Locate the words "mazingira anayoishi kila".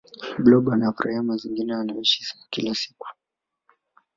1.23-2.75